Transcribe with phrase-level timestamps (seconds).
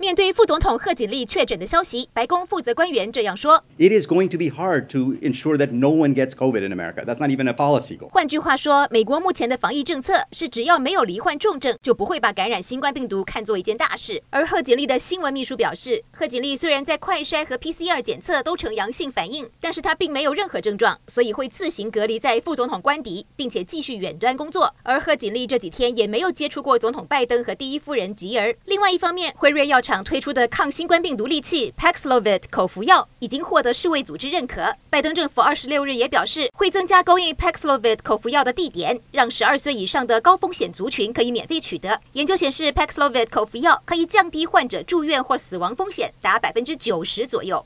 [0.00, 7.04] 面对副总统贺锦丽确诊的消息，白宫负责官员这样说：“It is going to be hard to ensure that no one gets COVID in America.
[7.04, 14.22] That's not even a policy goal.” 换句话说，美国目前的防疫政策是只要没有罹患重症，就不会把感染新冠病毒看作一件大事。
[14.30, 24.72] 而贺锦丽的新闻秘书表示，贺锦丽虽然在快筛和 PCR 检测都呈阳性反应，但是她并没有任何症状，所以会自行隔离在副总统官邸，并且继续远端工作。
[24.84, 28.54] 而贺锦丽这几天也没有接触过总统拜登和第一夫人吉尔。
[28.66, 34.76] 另外一方面，辉瑞药厂推出的抗新冠病毒利器 Paxlovid 口服药已经获得世卫组织认可。
[34.90, 41.98] 拜登政府二十六日也表示，会增加供应 Paxlovid 口服药的地点，让十二岁以上的高风险族群可以免费取得。
[42.12, 47.64] 研究显示，Paxlovid 口服药可以降低患者住院或死亡风险达百分之九十左右。